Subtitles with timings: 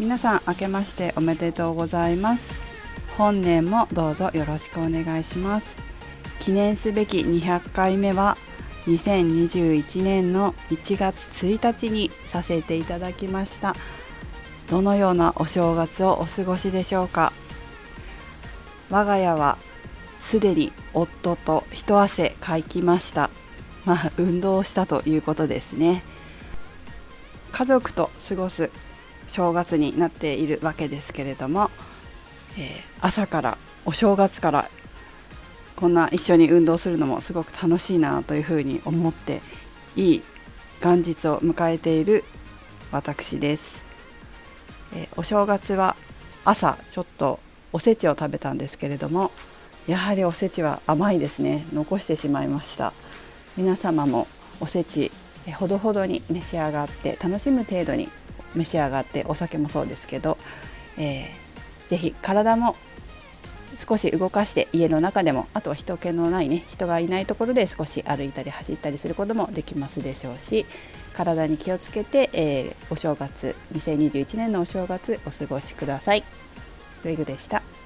[0.00, 2.58] 皆さん明けましておめでとうございます。
[3.18, 5.76] 本年もどうぞよろしくお願いします。
[6.38, 8.38] 記念すべき200回目は
[8.86, 13.76] 2021年の1月1日にさせていただきました。
[14.70, 17.34] どのようなお正月をお過ごしでしょうか。
[18.88, 19.58] 我が家は
[20.18, 23.28] すでに夫と一汗かいきました。
[23.84, 26.02] まあ運動したということですね。
[27.52, 28.70] 家族と過ごす
[29.30, 31.70] 正月になっているわけですけれども、
[32.58, 34.68] えー、朝からお正月から
[35.76, 39.40] こんな一緒に運動するのもすごく楽しいなというふうに思って
[39.96, 40.22] いい
[40.82, 42.24] 元日を迎えている
[42.92, 43.82] 私です、
[44.94, 45.96] えー、お正月は
[46.44, 47.38] 朝ちょっと
[47.72, 49.30] おせちを食べたんですけれども
[49.86, 51.66] やはりおせちは甘いですね。
[51.72, 52.92] 残してしまいました。
[53.56, 54.28] 皆様も
[54.60, 55.10] おせち
[55.58, 58.08] ほどほどに召し上がって楽しむ程度に
[58.54, 60.38] 召し上がってお酒もそうですけど、
[60.98, 62.76] えー、ぜひ体も
[63.88, 70.66] 少し動かして家の中でもあとは人気のないね人がいないところで少し歩いたり走ったりすることもできますでしょうし
[71.14, 76.24] 体に気をつけて、えー、お正月2021年のお正月お過ごしください。
[77.04, 77.79] ロイグでした。